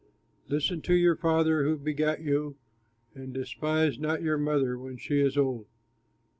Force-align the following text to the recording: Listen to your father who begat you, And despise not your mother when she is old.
Listen 0.49 0.81
to 0.81 0.95
your 0.95 1.15
father 1.15 1.63
who 1.63 1.77
begat 1.77 2.21
you, 2.21 2.55
And 3.13 3.31
despise 3.35 3.99
not 3.99 4.23
your 4.23 4.39
mother 4.39 4.75
when 4.75 4.97
she 4.97 5.19
is 5.19 5.37
old. 5.37 5.67